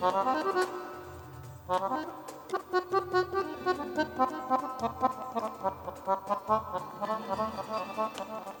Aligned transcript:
Thank 0.00 0.66
you. 8.48 8.59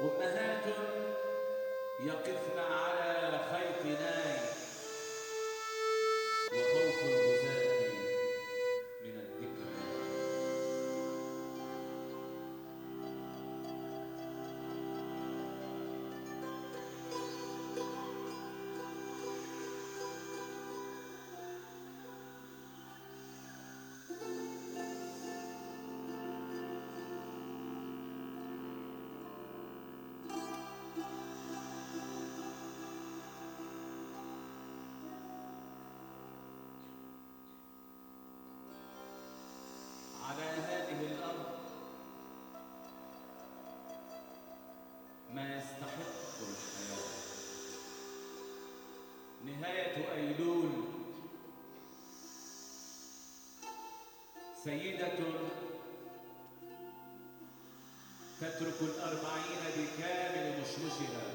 أمهات 0.00 0.64
يقفن 2.00 2.58
على 2.58 2.87
سيدة 54.64 55.12
تترك 58.40 58.74
الأربعين 58.80 59.62
بكامل 59.76 60.60
مشمشها. 60.60 61.26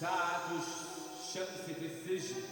ساعة 0.00 0.50
الشمس 0.52 1.76
في 1.78 1.86
السجن. 1.86 2.42